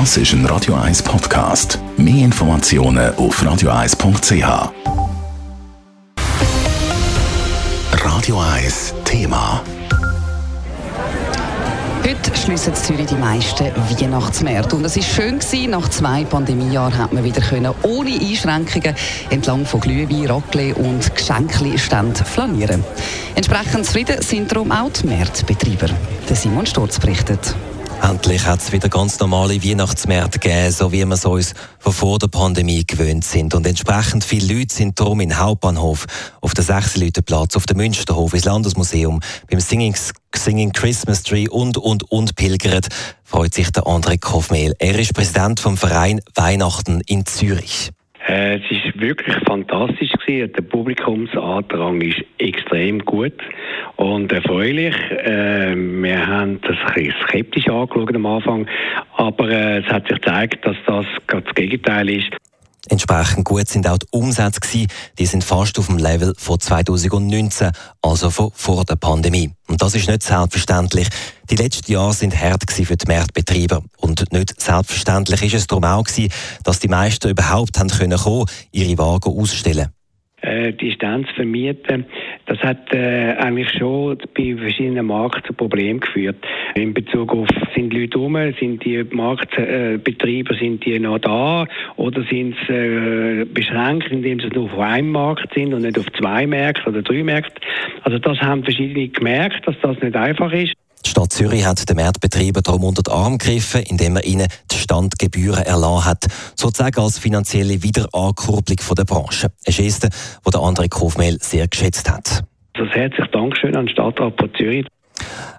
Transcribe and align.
Das 0.00 0.16
ist 0.16 0.32
ein 0.32 0.44
Radio 0.46 0.74
1 0.74 1.04
Podcast. 1.04 1.78
Mehr 1.96 2.24
Informationen 2.24 3.14
auf 3.14 3.40
radio1.ch. 3.40 4.72
Radio 8.04 8.40
1 8.40 8.94
Thema. 9.04 9.62
Heute 12.02 12.36
schließen 12.36 12.74
Zürich 12.74 13.06
die 13.06 13.14
meisten 13.14 13.66
Weihnachtsmärkte. 13.66 14.74
Und 14.74 14.84
es 14.84 14.96
war 14.96 15.02
schön, 15.04 15.38
gewesen. 15.38 15.70
nach 15.70 15.88
zwei 15.90 16.24
Pandemiejahren 16.24 16.98
hat 16.98 17.12
man 17.12 17.22
wieder 17.22 17.40
können, 17.40 17.72
ohne 17.82 18.10
Einschränkungen 18.10 18.96
entlang 19.30 19.64
von 19.64 19.78
Glühwein, 19.78 20.26
Raclette 20.26 20.74
und 20.74 21.14
Geschenkli-Ständen 21.14 22.24
flanieren. 22.24 22.82
Entsprechend 23.36 23.86
zufrieden 23.86 24.20
sind 24.22 24.50
darum 24.50 24.72
auch 24.72 24.90
die 24.90 25.06
Märtbetreiber. 25.06 25.94
Der 26.28 26.34
Simon 26.34 26.66
Sturz 26.66 26.98
berichtet. 26.98 27.54
Endlich 28.02 28.44
hat 28.46 28.60
es 28.60 28.72
wieder 28.72 28.88
ganz 28.88 29.18
normale 29.18 29.62
Weihnachtsmärkte 29.64 30.38
gegeben, 30.38 30.70
so 30.72 30.92
wie 30.92 31.04
wir 31.04 31.14
es 31.14 31.24
uns 31.24 31.54
von 31.78 31.92
vor 31.92 32.18
der 32.18 32.28
Pandemie 32.28 32.84
gewöhnt 32.84 33.24
sind. 33.24 33.54
Und 33.54 33.66
entsprechend 33.66 34.24
viele 34.24 34.54
Leute 34.54 34.74
sind 34.74 35.00
darum 35.00 35.20
im 35.20 35.38
Hauptbahnhof, 35.38 36.06
auf 36.40 36.54
der 36.54 36.64
Sechsleutenplatz, 36.64 37.56
auf 37.56 37.66
dem 37.66 37.78
Münsterhof, 37.78 38.34
ins 38.34 38.44
Landesmuseum, 38.44 39.20
beim 39.50 39.60
Singing, 39.60 39.96
Singing 40.34 40.72
Christmas 40.72 41.22
Tree 41.22 41.48
und, 41.48 41.78
und, 41.78 42.10
und 42.10 42.36
pilgert, 42.36 42.88
freut 43.22 43.54
sich 43.54 43.70
der 43.70 43.84
André 43.84 44.18
Kofmehl. 44.18 44.74
Er 44.78 44.98
ist 44.98 45.14
Präsident 45.14 45.60
vom 45.60 45.76
Verein 45.76 46.20
Weihnachten 46.34 47.00
in 47.06 47.24
Zürich. 47.26 47.90
Äh, 48.34 48.56
es 48.56 48.68
ist 48.68 49.00
wirklich 49.00 49.36
fantastisch 49.46 50.10
gewesen. 50.12 50.52
Der 50.54 50.62
Publikumsandrang 50.62 52.00
ist 52.00 52.20
extrem 52.38 52.98
gut 52.98 53.34
und 53.94 54.32
erfreulich. 54.32 54.94
Äh, 55.10 55.76
wir 55.76 56.26
haben 56.26 56.60
das 56.62 56.76
ein 56.86 56.94
bisschen 56.94 57.14
skeptisch 57.28 57.68
angeschaut 57.68 58.14
am 58.14 58.26
Anfang, 58.26 58.66
aber 59.16 59.50
äh, 59.50 59.78
es 59.78 59.86
hat 59.86 60.08
sich 60.08 60.20
gezeigt, 60.20 60.66
dass 60.66 60.76
das 60.84 61.06
gerade 61.28 61.44
das 61.44 61.54
Gegenteil 61.54 62.10
ist. 62.10 62.36
Entsprechend 62.88 63.44
gut 63.44 63.68
sind 63.68 63.88
auch 63.88 63.98
die 63.98 64.06
Umsätze 64.10 64.60
gewesen. 64.60 64.88
Die 65.18 65.26
sind 65.26 65.42
fast 65.42 65.78
auf 65.78 65.86
dem 65.86 65.96
Level 65.96 66.34
von 66.36 66.60
2019, 66.60 67.72
also 68.02 68.30
von 68.30 68.50
vor 68.54 68.84
der 68.84 68.96
Pandemie. 68.96 69.52
Und 69.68 69.80
das 69.80 69.94
ist 69.94 70.08
nicht 70.08 70.22
selbstverständlich. 70.22 71.08
Die 71.48 71.56
letzten 71.56 71.92
Jahre 71.92 72.12
sind 72.12 72.38
hart 72.38 72.70
für 72.70 72.96
die 72.96 73.06
Marktbetreiber. 73.06 73.82
Und 73.98 74.32
nicht 74.32 74.60
selbstverständlich 74.60 75.42
ist 75.42 75.54
es 75.54 75.66
darum 75.66 75.84
auch 75.84 76.04
gewesen, 76.04 76.32
dass 76.62 76.78
die 76.78 76.88
meisten 76.88 77.28
überhaupt 77.28 77.78
haben 77.78 77.88
können 77.88 78.18
ihre 78.72 78.98
Wagen 78.98 79.38
ausstellen. 79.38 79.90
Äh, 80.44 80.74
zu 80.76 81.34
vermieten, 81.36 82.04
das 82.44 82.58
hat 82.58 82.92
äh, 82.92 83.34
eigentlich 83.38 83.70
schon 83.70 84.18
bei 84.36 84.54
verschiedenen 84.54 85.06
Märkten 85.06 85.42
zu 85.46 85.54
Problemen 85.54 86.00
geführt. 86.00 86.36
In 86.74 86.92
Bezug 86.92 87.32
auf, 87.32 87.48
sind 87.74 87.90
die 87.90 88.00
Leute 88.00 88.18
rum, 88.18 88.36
sind 88.60 88.84
die 88.84 89.02
Marktbetreiber, 89.10 90.54
sind 90.54 90.84
die 90.84 90.98
noch 90.98 91.18
da 91.18 91.66
oder 91.96 92.22
sind 92.24 92.56
sie 92.68 92.74
äh, 92.74 93.46
beschränkt, 93.46 94.12
indem 94.12 94.38
sie 94.40 94.48
nur 94.48 94.64
auf 94.64 94.78
einem 94.78 95.12
Markt 95.12 95.54
sind 95.54 95.72
und 95.72 95.80
nicht 95.80 95.98
auf 95.98 96.12
zwei 96.12 96.46
Märkte 96.46 96.90
oder 96.90 97.00
drei 97.00 97.22
Märkte. 97.22 97.62
Also 98.02 98.18
das 98.18 98.38
haben 98.40 98.64
verschiedene 98.64 99.08
gemerkt, 99.08 99.66
dass 99.66 99.76
das 99.80 99.98
nicht 100.02 100.14
einfach 100.14 100.52
ist. 100.52 100.74
Die 101.04 101.10
Stadt 101.10 101.32
Zürich 101.32 101.64
hat 101.64 101.88
den 101.88 101.96
Marktbetrieben 101.96 102.62
darum 102.62 102.84
unter 102.84 103.02
den 103.02 103.12
Arm 103.12 103.38
gegriffen, 103.38 103.82
indem 103.82 104.16
er 104.16 104.24
ihnen 104.24 104.48
die 104.70 104.78
Standgebühren 104.78 105.64
erlassen 105.64 106.06
hat, 106.06 106.26
sozusagen 106.56 107.00
als 107.00 107.18
finanzielle 107.18 107.82
Wiederankurbelung 107.82 108.94
der 108.96 109.04
Branche. 109.04 109.48
Eine 109.66 109.76
Geste, 109.76 110.08
die 110.08 110.50
der 110.50 110.60
André 110.60 110.88
Kofmehl 110.88 111.38
sehr 111.40 111.68
geschätzt 111.68 112.10
hat. 112.10 112.44
Also 112.76 112.90
herzlich 112.90 113.26
Dankeschön 113.32 113.76
an 113.76 113.86
den 113.86 113.92
Stadtrat 113.92 114.34
Zürich. 114.56 114.86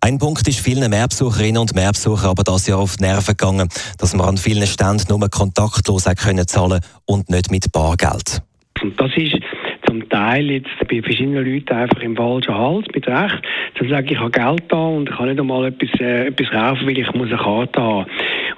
Ein 0.00 0.18
Punkt 0.18 0.46
ist 0.46 0.60
vielen 0.60 0.88
Mehrbesucherinnen 0.88 1.60
und 1.60 1.74
Mehrbesuchern 1.74 2.30
aber 2.30 2.44
das 2.44 2.66
Jahr 2.66 2.78
auf 2.78 2.96
die 2.96 3.04
Nerven 3.04 3.36
gegangen, 3.36 3.68
dass 3.98 4.14
man 4.14 4.28
an 4.28 4.36
vielen 4.36 4.66
Ständen 4.66 5.06
nur 5.08 5.28
kontaktlos 5.28 6.04
können 6.04 6.46
zahlen 6.46 6.80
und 7.06 7.28
nicht 7.28 7.50
mit 7.50 7.70
Bargeld. 7.72 8.42
Und 8.82 8.98
das 8.98 9.10
ist 9.16 9.36
zum 9.90 10.08
Teil 10.08 10.50
jetzt 10.50 10.70
bei 10.88 11.02
verschiedenen 11.02 11.44
Leuten 11.44 11.74
einfach 11.74 12.00
im 12.00 12.14
falschen 12.14 12.54
Hals 12.54 12.86
mit 12.94 13.08
Recht. 13.08 13.42
Zu 13.76 13.88
sagen, 13.88 14.06
ich 14.08 14.18
habe 14.18 14.30
Geld 14.30 14.62
da 14.68 14.76
und 14.76 15.08
ich 15.08 15.16
kann 15.16 15.28
nicht 15.28 15.40
einmal 15.40 15.66
etwas, 15.66 16.00
äh, 16.00 16.28
etwas 16.28 16.50
kaufen, 16.50 16.86
weil 16.86 16.98
ich 16.98 17.12
muss 17.12 17.28
eine 17.28 17.38
Karte 17.38 17.80
haben. 17.80 18.06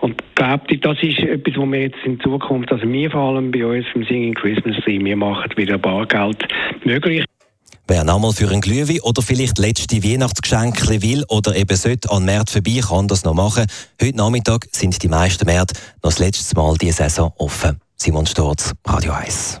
Und 0.00 0.20
ich 0.20 0.34
glaube, 0.34 0.78
das 0.78 1.02
ist 1.02 1.18
etwas, 1.20 1.54
was 1.56 1.70
wir 1.70 1.80
jetzt 1.80 2.04
in 2.04 2.20
Zukunft, 2.20 2.70
also 2.70 2.86
wir 2.86 3.10
vor 3.10 3.20
allem 3.30 3.50
bei 3.50 3.64
uns 3.64 3.86
im 3.94 4.04
Singing 4.04 4.34
Christmas 4.34 4.76
Tree, 4.84 5.02
wir 5.02 5.16
machen 5.16 5.50
wieder 5.56 5.78
Bargeld 5.78 6.46
möglich. 6.84 7.24
Wer 7.88 8.04
nochmal 8.04 8.32
für 8.32 8.50
ein 8.50 8.60
Glühwein 8.60 9.00
oder 9.02 9.22
vielleicht 9.22 9.58
letzte 9.58 10.04
Weihnachtsgeschenke 10.04 11.02
will 11.02 11.24
oder 11.28 11.56
eben 11.56 11.76
sollte 11.76 12.10
an 12.10 12.26
Märkten 12.26 12.62
vorbei, 12.62 12.80
kann 12.86 13.08
das 13.08 13.24
noch 13.24 13.34
machen. 13.34 13.64
Heute 14.00 14.16
Nachmittag 14.16 14.66
sind 14.70 15.02
die 15.02 15.08
meisten 15.08 15.46
Märkte 15.46 15.80
noch 16.02 16.10
das 16.10 16.18
letzte 16.18 16.54
Mal 16.56 16.76
diese 16.76 17.04
Saison 17.04 17.32
offen. 17.38 17.80
Simon 17.96 18.26
Sturz, 18.26 18.72
Radio 18.86 19.12
1. 19.12 19.60